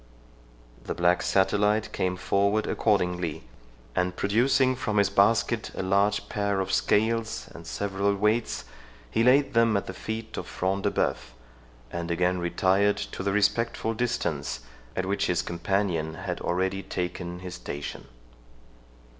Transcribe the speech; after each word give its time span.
The 0.85 0.95
black 0.95 1.21
satellite 1.21 1.93
came 1.93 2.15
forward 2.15 2.65
accordingly, 2.65 3.43
and, 3.95 4.15
producing 4.15 4.75
from 4.75 4.97
his 4.97 5.11
basket 5.11 5.69
a 5.75 5.83
large 5.83 6.27
pair 6.27 6.59
of 6.59 6.71
scales 6.73 7.47
and 7.53 7.67
several 7.67 8.15
weights, 8.15 8.65
he 9.11 9.23
laid 9.23 9.53
them 9.53 9.77
at 9.77 9.85
the 9.85 9.93
feet 9.93 10.37
of 10.37 10.47
Front 10.47 10.85
de 10.85 10.89
Bœuf, 10.89 11.33
and 11.91 12.09
again 12.09 12.39
retired 12.39 12.97
to 12.97 13.21
the 13.21 13.31
respectful 13.31 13.93
distance, 13.93 14.61
at 14.95 15.05
which 15.05 15.27
his 15.27 15.43
companion 15.43 16.15
had 16.15 16.41
already 16.41 16.81
taken 16.81 17.41
his 17.41 17.53
station. 17.53 18.07